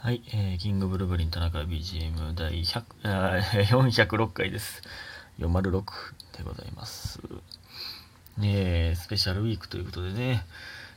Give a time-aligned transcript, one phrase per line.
[0.00, 4.80] はい、えー、キングブルブリン田中 BGM 第100あ406回 です。
[5.40, 5.82] 406
[6.36, 7.18] でございます。
[8.36, 10.46] ねえ、スペシャルウィークということでね、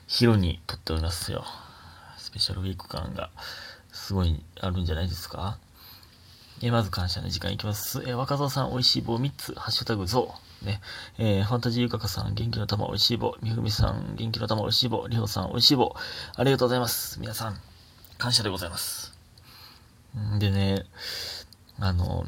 [0.05, 1.43] 昼に撮っておりますよ。
[2.19, 3.31] スペシャルウィーク感が
[3.91, 5.57] すごいあるんじゃないですか。
[6.61, 8.03] えーまず感謝の時間いきます。
[8.05, 10.65] えー若造さん、美味しい棒3つ、ハッシュタグゾウ。
[10.65, 10.79] ね。
[11.17, 13.35] えーファンタジーゆかかさん、元気の玉美味しい棒。
[13.41, 15.07] みふみさん、元気の玉美味しい棒。
[15.07, 15.95] りほさん、美味しい棒。
[16.35, 17.19] ありがとうございます。
[17.19, 17.59] 皆さん、
[18.21, 19.17] 感謝でございます。
[20.37, 20.85] でね、
[21.79, 22.27] あの、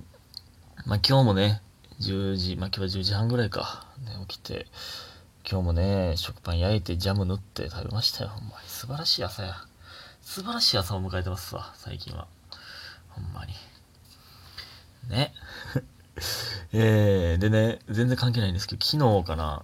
[0.88, 1.62] まあ、今日もね、
[2.00, 4.66] 10時、まあ、今日は10時半ぐらいか、ね、起きて、
[5.48, 8.32] 今日もね、食パン焼いてジャム塗って食べましたよ。
[8.32, 9.54] ほんまに素晴らしい朝や。
[10.24, 12.26] 素晴らしい朝を迎えてますわ、最近は。
[13.10, 13.54] ほんまに。
[15.10, 15.32] ね。
[16.74, 19.64] えー、でね、全然関係ないんですけど、昨日かな、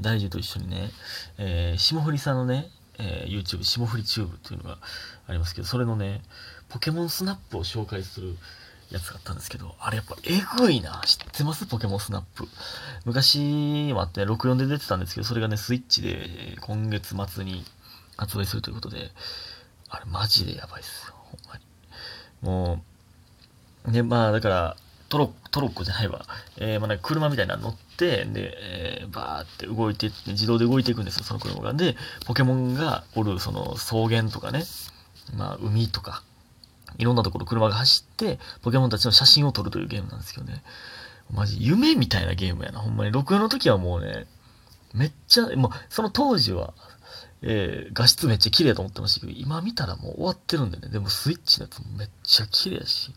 [0.00, 0.90] 大樹と一緒にね、
[1.38, 2.68] えー、霜降りさんのね、
[2.98, 4.78] えー YouTube、霜降りチューブっていうのが
[5.26, 6.22] ありますけど、それのね、
[6.68, 8.36] ポケモンスナップを紹介する
[8.90, 11.02] やつがあったんですけど、あれやっぱえぐいな。
[11.04, 11.66] 知ってます？
[11.66, 12.46] ポケモンスナップ。
[13.04, 17.64] 昔もあって、64で出てたんですけど、それがね、スイッチで今月末に
[18.16, 19.10] 発売するということで、
[19.88, 21.14] あれマジでやばいっすよ。
[21.16, 21.64] ほんまに。
[22.42, 22.84] も
[23.86, 24.76] う、ね、まあだから、
[25.08, 26.26] トロットロッコじゃないわ。
[26.58, 31.72] えー、まあなんか車みたいなの乗って、で、えー、バーって動いてって、自動で動いていくんですよ、その車が。
[31.72, 34.64] で、ポケモンがおる、その草原とかね、
[35.34, 36.22] まあ海とか、
[36.98, 40.62] いろんなところ車が走って、ポケモンたちの写真を撮るというゲームなんですけどね。
[41.32, 42.80] マジ夢みたいなゲームやな。
[42.80, 43.10] ほんまに。
[43.10, 44.26] 64の時はもうね、
[44.92, 46.74] めっちゃ、もうその当時は、
[47.40, 50.88] えー画質めっちゃ綺麗と思ってましたけど、今見たらもう終わってるんでね。
[50.90, 53.14] でもスイッチのやつもめっちゃ綺麗やし、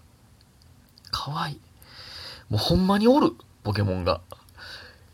[1.11, 1.61] 可愛い。
[2.49, 3.31] もうほんまにおる、
[3.63, 4.21] ポケモンが。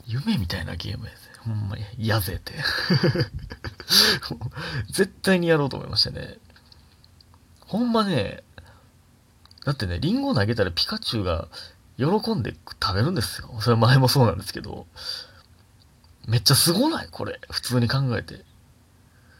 [0.05, 1.17] 夢みたいなゲームやで。
[1.39, 1.83] ほんまに。
[1.97, 2.53] やぜって。
[4.89, 6.38] 絶対にやろうと思いましたね。
[7.61, 8.44] ほんまね、
[9.66, 11.47] だってね、リンゴ投げたらピカチュウが
[11.97, 13.50] 喜んで食べるんですよ。
[13.59, 14.88] それ前もそうなんですけど。
[16.28, 17.07] めっちゃすごない？
[17.12, 17.40] これ。
[17.51, 18.44] 普通に考えて。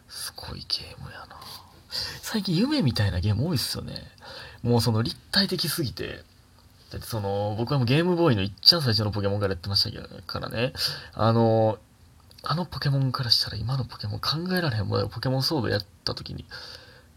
[0.10, 1.40] すごいゲームやな。
[2.22, 4.12] 最近夢みたいなゲーム多いっすよね。
[4.64, 6.24] もうその立体的すぎて。
[6.92, 10.74] だってその、僕はもうゲームボーイのいっちゃん最初のポケモンからやってましたけどからね。
[11.14, 11.78] あの、
[12.44, 16.46] あのポケモンからしたら今のポケモン考えられへんもんポケモンソードやった時に、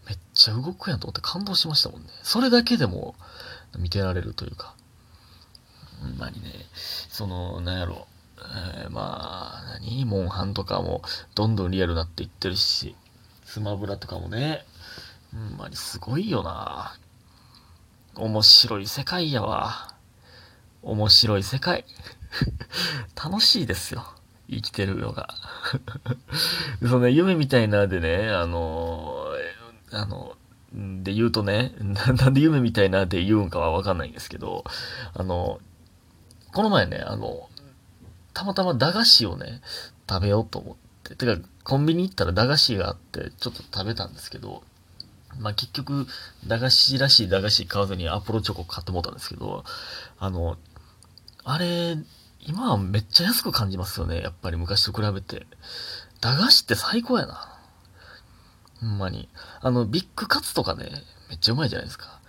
[0.07, 2.07] めっちゃ動くやんと思って感動しましたもんね。
[2.23, 3.15] それだけでも
[3.77, 4.73] 見てられるというか。
[6.01, 6.49] ほんまにね、
[7.09, 8.07] その、なんやろ、
[8.37, 10.05] えーまあ、何？
[10.05, 11.01] モンハンとかも
[11.35, 12.95] どんどんリアルになっていってるし、
[13.43, 14.65] スマブラとかもね、
[15.31, 16.97] ほんまにすごいよな。
[18.19, 19.95] 面白い世界やわ。
[20.81, 21.85] 面白い世界。
[23.15, 24.05] 楽しいですよ。
[24.49, 25.33] 生きてるのが。
[26.81, 29.25] そのね、夢みたいなでね、あの、
[29.91, 30.35] えあの、
[30.73, 34.65] で言うとね、な なんで夢みたいなで言うんかはわかんないんですけど、
[35.13, 35.59] あの、
[36.53, 37.49] この前ね、あの、
[38.33, 39.61] たまたま駄菓子をね、
[40.09, 44.63] 食べようと思って、てか、コンビニ行ったら駄菓子があって、ちょっと食べたんですけど、
[45.37, 46.07] まあ結局、
[46.47, 49.63] 駄菓子らしい駄菓子買わずにアポロチョコ買ってもらったんですけど、
[50.19, 50.57] あの、
[51.43, 51.97] あれ、
[52.41, 54.21] 今はめっちゃ安く感じますよね。
[54.21, 55.45] やっぱり昔と比べて。
[56.21, 57.59] 駄菓子って最高やな。
[58.81, 59.29] ほんまに。
[59.61, 60.89] あの、ビッグカツとかね、
[61.29, 62.19] めっちゃうまいじゃないですか。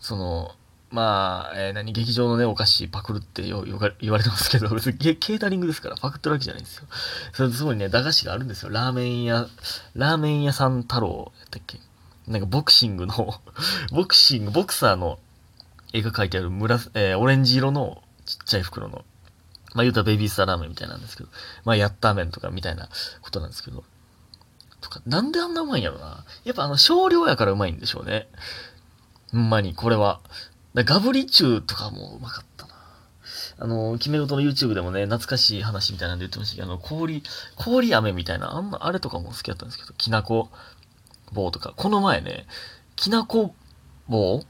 [0.00, 0.52] その、
[0.90, 6.86] まあ、えー何、劇場のね、お菓子パクるってよよ言われてますけど、別にケータリングですから、パクってるわけじゃないんですよ。
[7.32, 8.70] それすごいね、駄菓子があるんですよ。
[8.70, 9.48] ラーメン屋、
[9.94, 11.80] ラーメン屋さん太郎やったっけ
[12.26, 13.40] なんかボクシングの、
[13.92, 15.18] ボクシング、ボクサーの
[15.92, 19.04] 絵が描いてある紫、えーオレンジ色のちっちゃい袋の、
[19.74, 21.28] まあ言うたらベビースターラーメンみたいなんですけど、
[21.64, 22.88] まあヤッター麺とかみたいな
[23.20, 23.84] ことなんですけど、
[24.84, 26.24] とか、なんであんなうまいんやろな。
[26.44, 28.28] やっぱあの少量やからうまいんでしょうね。
[29.32, 30.20] ほんまに、これは。
[30.74, 32.74] ガブリチューとかもうまかったな。
[33.58, 37.22] あの、決め事の YouTube でもね、懐かしい話みたいなんで言ってましたけど、あの、氷、
[37.56, 40.50] 氷飴みたいな、あんな、あれとかも好きだったんですけど、きなこ
[41.32, 41.72] 棒とか。
[41.76, 42.46] この前ね、
[42.96, 43.54] きなこ
[44.08, 44.42] 棒？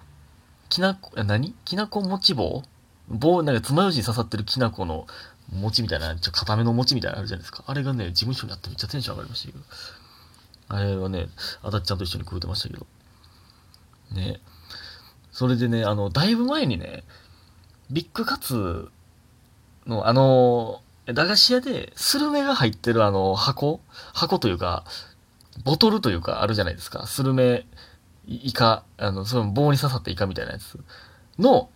[0.68, 1.52] きなこ、何？
[1.64, 2.62] きなこ餅棒？
[3.08, 5.06] 棒、なんか爪楊枝に刺さってるきなこの
[5.52, 7.64] 餅みたいな、ちょっと、固めの餅みたいなのあるじゃないですか。
[7.66, 9.64] あれがね、事務所にあってめっちゃテンション上がりましたけど。
[10.68, 11.28] あれはね、
[11.62, 12.86] あたっちゃんと一緒に食うてましたけど。
[14.12, 14.40] ね。
[15.30, 17.04] それでね、あの、だいぶ前にね、
[17.90, 18.88] ビッグカツ
[19.86, 23.80] の、あの、駄菓子屋で、スルメが入ってるあの、箱？
[24.14, 24.84] 箱というか、
[25.62, 27.06] ボトルというか、あるじゃないですか。
[27.06, 27.66] スルメ、
[28.26, 30.78] イカ、あの、その棒に刺さったイカみたいなやつ
[31.38, 31.70] の、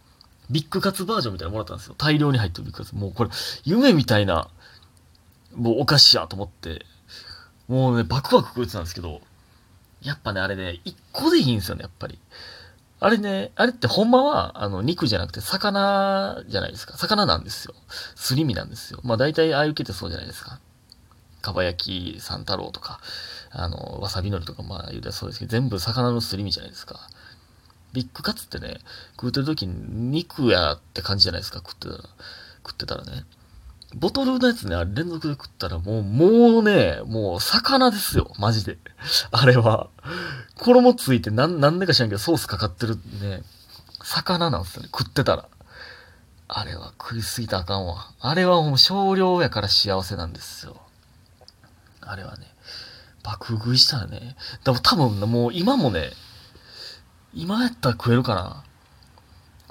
[0.50, 1.94] ビッグカツバージョンみたいなのもらったんですよ。
[1.98, 2.94] 大量に入ってるビッグカツ。
[2.96, 3.30] もうこれ、
[3.64, 4.48] 夢みたいな、
[5.54, 6.86] もうお菓子やと思って、
[7.68, 9.20] もうね、バクバク食ってたんですけど、
[10.00, 12.18] やっぱね、あれね、一個でいいんですよね、やっぱり。
[13.00, 16.96] あれね、あれってほんまは、あの、肉じゃなくて魚じゃないですか。
[16.96, 17.74] 魚なんですよ。
[18.16, 19.00] すり身なんですよ。
[19.04, 20.58] まあ大体ああいう系ってそうじゃないですか。
[21.48, 23.00] かば焼き三太郎とか、
[23.50, 27.00] あの、わさびのりとか、まあ言うたらそうですけど、全部魚のすり身じゃないですか。
[27.92, 28.78] ビッグカツってね、
[29.12, 32.04] 食うてる時に肉やって感じじゃないですか、食ってたら。
[32.66, 33.24] 食ってたらね。
[33.94, 38.76] ボトルのやつね、あれ連続で食ったらもう、もうね、もう魚ですよ、マジで。
[39.30, 39.88] あれは。
[40.58, 43.42] 衣ついてなん、なんでか知らんけどソースかかってるね、
[44.02, 45.48] 魚なんですよね、食ってたら。
[46.48, 48.10] あれは食いすぎたらあかんわ。
[48.20, 50.76] あれはもう少量やから幸せなんですよ。
[52.10, 52.46] あれはね、
[53.22, 56.10] 爆食いしたらね、でも多分もう今もね、
[57.34, 58.64] 今やったら食えるかな。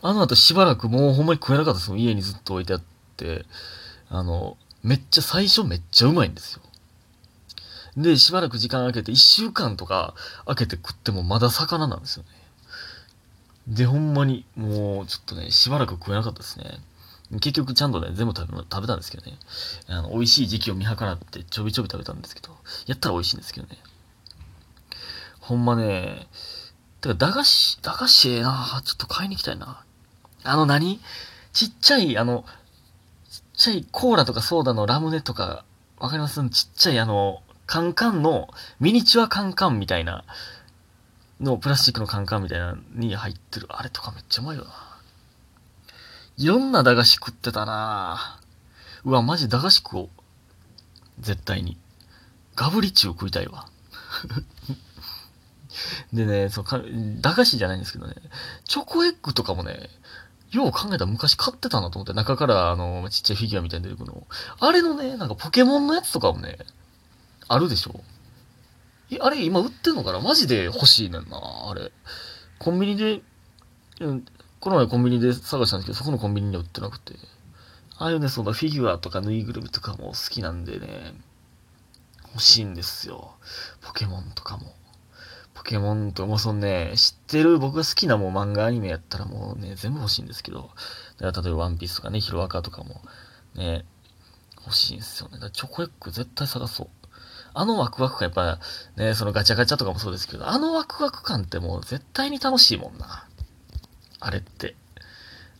[0.03, 1.99] あの後しばらくもうほんまに食えなかったですもん。
[1.99, 2.81] 家にずっと置いてあっ
[3.17, 3.45] て。
[4.09, 6.61] あの、めっちゃ最初めっちゃうまいんですよ。
[7.97, 10.13] で、しばらく時間空けて、1週間とか
[10.45, 12.29] 空けて食ってもまだ魚なんですよね。
[13.67, 16.79] で、ほんまに、もう、ちょっとね、しばらく食えなかったですね。
[17.31, 19.37] 結局ちゃんとね、全部食べ食べたんですけどね。
[19.87, 23.77] あの、美味しい時期を見計らってちょびちょび食べたんですけど、やったら美味しいんですけどね。
[25.39, 26.27] ほんまね、
[27.01, 29.83] てか、駄菓子、駄菓子ええなちょっと買いに行きたいな。
[30.43, 30.99] あの何？
[31.51, 32.45] ちっちゃい、あの、
[33.29, 35.65] ちっちゃいコーラとかソーダのラムネとか、
[35.99, 36.41] わかります？
[36.49, 38.47] ちっちゃいあの、カンカンの、
[38.79, 40.23] ミニチュアカンカンみたいな、
[41.41, 43.67] の、プラスチックのカンカンみたいなに入ってる。
[43.69, 44.96] あれとかめっちゃうまいよな。
[46.37, 48.39] いろんな駄菓子食ってたな
[49.03, 50.09] うわ、マジ駄菓子食おう。
[51.19, 51.77] 絶対に。
[52.55, 53.67] ガブリチュー食いたいわ。
[56.13, 56.79] でね、そうか、
[57.21, 58.15] 駄菓子じゃないんですけどね、
[58.65, 59.89] チョコエッグとかもね、
[60.51, 64.27] よう考えたら昔買ってたなと思って、中からあの、ちっちゃいフィギュアみたいに出てくるの。
[64.59, 66.59] あれのね、なんかポケモンのやつとかもね、
[67.47, 68.01] あるでしょ
[69.09, 70.19] え、あれ今売ってんのかな？
[70.19, 71.91] マジで欲しいねんな、あれ。
[72.59, 73.21] コンビニで、
[74.59, 77.13] この前コンビニで探したんですけど、そこのコンビニには売ってなくて。
[77.99, 81.13] ああいうね、そのフィギュアとかぬいぐるみとかも好きなんでね、
[82.33, 83.35] 欲しいんですよ。
[83.81, 84.73] ポケモンとかも。
[85.53, 90.69] ポケモンとかもそのね、知ってる僕が好きなもう漫画アニメやったらもうね、全部欲しいんですけど、
[91.19, 93.01] 例えばワンピースとかね、ヒロアカとかも
[93.55, 93.85] ね、
[94.57, 95.33] 欲しいんですよね。
[95.35, 96.87] だからチョコエッグ絶対探そう。
[97.55, 98.59] あのワクワク感、やっぱ
[98.95, 103.27] ね、そのガチャガチャとかもそうですけど、あのワクワク感ってもう絶対に楽しいもんな。
[104.19, 104.75] あれって。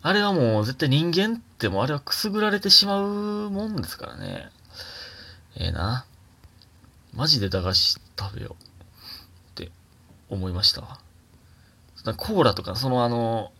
[0.00, 4.50] あれはもう絶対人間ってもうあれはくすぐられてしまうもんですからね。
[5.56, 6.06] ええ、な。
[7.14, 9.72] マジで駄菓子食べようって。
[10.30, 10.98] 思いましたわ。
[12.16, 13.52] コーラとか、そのあの、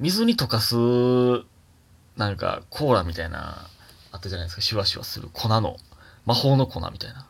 [0.00, 0.74] 水に溶かす、
[2.16, 3.68] なんか、コーラみたいな、
[4.12, 5.76] あったじゃないですか、シュワシュワする粉の、
[6.26, 7.26] 魔法の粉みたいな。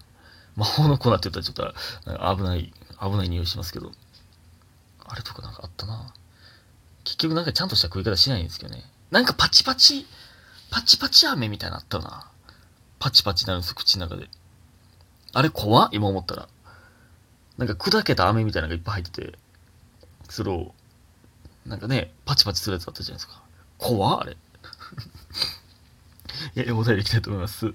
[0.56, 3.92] 魔法の粉って言ったらちょっと危ない、危ない匂いしますけど。
[5.04, 6.12] あれとかなんかあったな。
[7.04, 8.82] 結局なんかちゃんとした食い方しないんですけどね。
[9.10, 10.06] なんかパチパチ、
[10.70, 12.30] パチパチ飴みたいなあったな。
[12.98, 14.28] パチパチなるんです、口の中で。
[15.32, 16.48] あれ怖今思ったら。
[17.58, 19.38] なんか砕けた飴みたいなのがいっぱい入ってて、
[20.28, 20.74] それを、
[21.66, 23.42] なんかね、パチパチするやつあったじゃないですか。
[23.78, 24.36] 怖あれ。
[26.56, 27.66] いや、お便りいきたいと思います。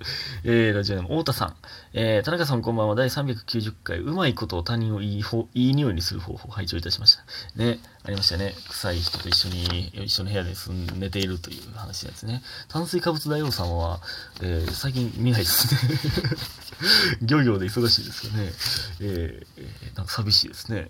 [0.44, 1.56] えー、ラジオネーム、太田さん。
[1.94, 2.96] えー、田中さんこんばんは。
[2.96, 7.24] 第390回、うまいことを他人をいい方、いい匂いにする方法を拝聴いたしました。
[7.56, 8.56] ね、ありましたね。
[8.70, 12.44] 臭い人と一緒に、一緒の部屋で住ん寝ているという話のやつね。
[12.68, 14.02] 炭水化物大王さんは、
[14.42, 16.00] えー、最近見ないですね。
[17.22, 18.52] 漁業で忙しいですかね。
[19.02, 20.90] えー、なんか寂しいですね。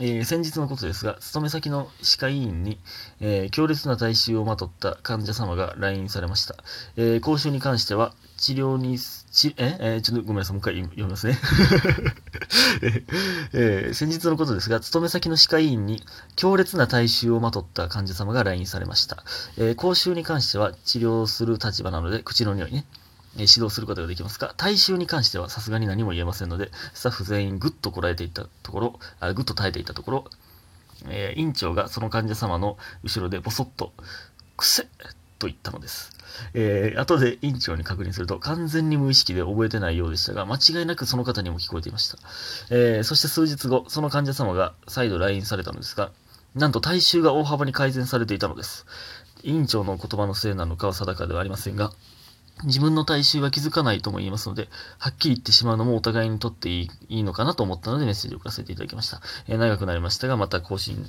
[0.00, 2.78] えー、先日のことですが、勤め先の歯科医院に、
[3.20, 6.56] えー、強烈な体臭をまとった患者様が来院されました。
[6.96, 11.36] えー、講習に関しては、治療に、ち、え、ちょっとごめんなさい、もう一回読みますね。
[13.52, 16.04] えー、先日のことですが、勤め先の歯科医院に
[16.36, 19.24] 強烈な体臭をまとった患者様が来院されました。
[19.56, 22.84] え、講習に関しては治療する立場なので、口の匂いね。
[23.36, 30.24] え指導することができますが、体臭に関してはさすがに何も言えませんので、スタッフ全員ぐっとこらえていったところ、あぐっと耐えていたところ、
[31.06, 33.92] えー、院長がその患者様の後ろでボソッと、
[34.56, 34.88] くせ
[35.38, 36.10] と言ったのです。
[36.54, 42.18] えー、後で院長に確認すると完全に無意識で覚えてないようでしたが、間違いなくその方にも聞こえていました。
[42.70, 46.10] えー、そして数日後、その患者様が再度来院されたのですが、
[46.54, 48.86] なんと体臭が大幅に改善されていたのです。
[49.42, 51.92] 院長の言葉のせいなのかは定かではありませんが、
[52.64, 59.20] 自分の体臭は気づかないとも言いますので、はっきり言ってしまうのもお互いにとっていいのかなと思ったのでメッセージを送らせていただきました。
[59.46, 61.08] えー、長くなりましたが、また更新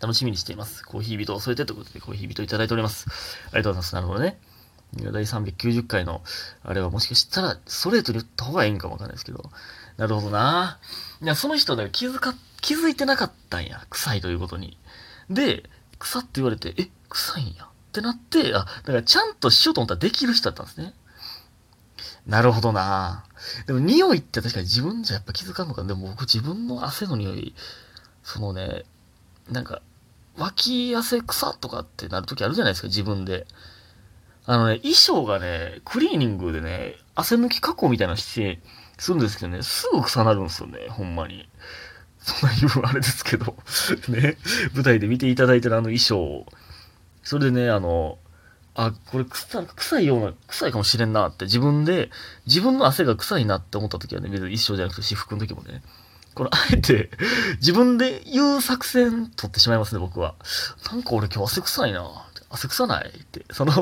[0.00, 0.84] 楽しみにしています。
[0.84, 3.06] コーヒー人を添えてということで、コーヒー人いただいております。
[3.52, 3.94] ありがとうございます。
[3.94, 4.38] なるほどね。
[4.96, 6.22] 第390回の、
[6.64, 9.50] あれはもしかしたら、ストレートに言った方がいいんかもわかんないですけど、
[9.96, 10.78] なるほどな。
[11.22, 13.84] いや、その人だ気づか、気づいてなかったんや。
[13.90, 14.78] 臭いということに。
[15.28, 15.64] で、
[15.98, 17.68] 臭って言われて、え、臭いんや。
[17.90, 20.94] ってなって、あ、だからちゃんとしようと思ったらできる人だったんですね。
[22.26, 23.24] なるほどな
[23.66, 27.54] でも匂いって確かに自分じゃやっぱ気づかんのかでも僕自分の汗の匂い、
[28.22, 28.84] そのね、
[29.50, 29.82] なんか、
[30.36, 33.46] 脇汗臭とかってなるときあるじゃないですか、自分で。
[34.46, 38.60] あのね、衣装がね、クリーニングでね、汗抜き加工みたいなして、
[38.98, 41.48] するんですけどね、すぐ臭なるんですよね、ほんまに。
[42.18, 43.56] そんな言うあれですけど
[44.08, 44.36] ね、
[44.74, 46.46] 舞台で見ていただいてるあの衣装
[47.22, 48.18] それでね、あの、
[48.74, 52.10] あ、これ臭臭いような、臭いかもしれんなって自分で、
[52.46, 55.82] 自分の汗が臭いなって思った時はね、別に衣装じゃなくて私服の時もね、
[56.34, 57.10] これあえて
[57.56, 60.34] 自分で言う作戦取ってしまいますね、僕は。
[60.90, 62.26] なんか俺今日汗臭いな。
[62.52, 63.44] 汗臭ないって。
[63.52, 63.72] その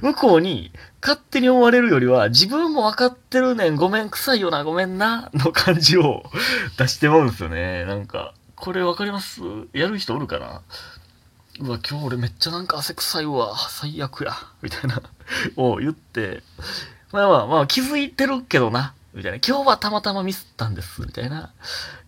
[0.00, 6.22] 向こうに勝手に思われるよりは、自分も分かってるねん、ごめん、臭いよな、ごめんな、の感じを
[6.78, 7.84] 出してまうんですよね。
[7.84, 9.42] なんか、これ分かります？
[9.74, 10.62] やる人おるかな？
[11.60, 15.02] うわ、今日俺めっちゃなんか汗臭いわ、最悪や、みたいな
[15.56, 16.42] を言って、
[17.10, 19.38] まあまあまあ気づいてるけどな、みたいな。
[19.38, 21.52] 今日はたまたまミスったんです、みたいな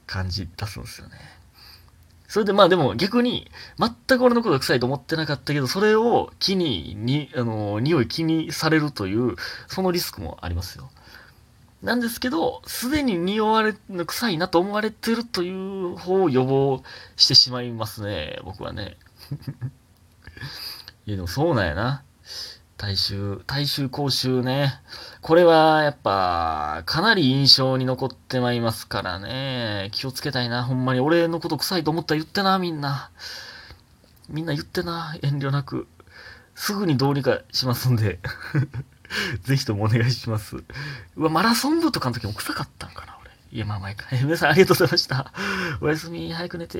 [0.07, 1.19] 感じ出すんですよね。
[2.29, 9.35] それでまあでも逆に、全く俺のことが臭いと思ってなかったけど、それを気に、に、あの、匂い気にされるという、
[9.67, 10.93] そのリスクもありますよ。
[11.83, 13.73] なんですけど、すでに匂われ、
[14.07, 16.85] 臭いなと思われてるという方を予防
[17.17, 18.97] してしまいますね、僕はね。
[21.07, 22.03] いやでもそうなんやな。
[22.81, 24.81] 大衆、大衆講習ね。
[25.21, 29.91] これはやっぱ、かなり印象に残ってまいりますからね。
[29.93, 30.65] 気をつけたいな。
[30.65, 33.11] ほんまに俺のこと臭いと思ったら言ってな、みんな。
[34.31, 35.15] みんな言ってな。
[35.21, 35.89] 遠慮なく。
[36.55, 38.19] すぐにどうにかしますんで。
[39.45, 40.57] ぜひともお願いします。
[41.17, 43.31] うわ、マラソン部とかの時も臭かったんかな、俺。
[43.53, 44.19] いや、まあ、毎回。
[44.25, 45.33] 皆さんありがとうございました。
[45.83, 46.79] おやすみ、早く寝て。